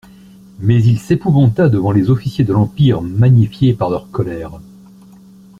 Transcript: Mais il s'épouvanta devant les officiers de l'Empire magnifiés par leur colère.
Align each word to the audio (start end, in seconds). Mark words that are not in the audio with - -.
Mais 0.57 0.81
il 0.83 0.97
s'épouvanta 0.97 1.69
devant 1.69 1.91
les 1.91 2.09
officiers 2.09 2.43
de 2.43 2.53
l'Empire 2.53 3.03
magnifiés 3.03 3.75
par 3.75 3.91
leur 3.91 4.09
colère. 4.09 4.59